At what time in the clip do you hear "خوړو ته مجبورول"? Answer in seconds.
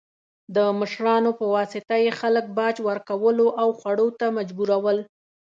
3.79-4.97